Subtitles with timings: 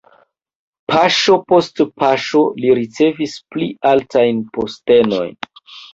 [0.91, 5.37] Paŝo post paŝo li ricevis pli altajn postenojn.